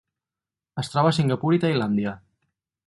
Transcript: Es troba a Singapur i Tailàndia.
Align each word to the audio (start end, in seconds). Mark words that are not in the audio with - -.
Es 0.83 0.89
troba 0.93 1.11
a 1.13 1.17
Singapur 1.19 1.53
i 1.59 1.63
Tailàndia. 1.67 2.17